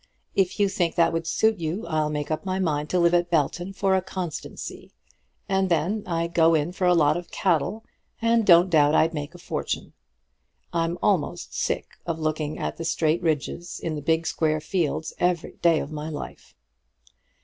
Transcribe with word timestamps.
If 0.33 0.59
you 0.59 0.67
think 0.67 0.95
that 0.95 1.13
would 1.13 1.27
suit 1.27 1.59
you, 1.59 1.85
I'll 1.85 2.09
make 2.09 2.31
up 2.31 2.43
my 2.43 2.57
mind 2.57 2.89
to 2.89 2.97
live 2.97 3.13
at 3.13 3.29
Belton 3.29 3.71
for 3.71 3.95
a 3.95 4.01
constancy; 4.01 4.89
and 5.47 5.69
then 5.69 6.01
I'd 6.07 6.33
go 6.33 6.55
in 6.55 6.71
for 6.71 6.87
a 6.87 6.95
lot 6.95 7.17
of 7.17 7.29
cattle, 7.29 7.85
and 8.19 8.43
don't 8.43 8.71
doubt 8.71 8.95
I'd 8.95 9.13
make 9.13 9.35
a 9.35 9.37
fortune. 9.37 9.93
I'm 10.73 10.97
almost 11.03 11.53
sick 11.53 11.85
of 12.07 12.17
looking 12.19 12.57
at 12.57 12.77
the 12.77 12.83
straight 12.83 13.21
ridges 13.21 13.79
in 13.79 13.93
the 13.93 14.01
big 14.01 14.25
square 14.25 14.59
fields 14.59 15.13
every 15.19 15.57
day 15.61 15.79
of 15.79 15.91
my 15.91 16.09
life. 16.09 16.55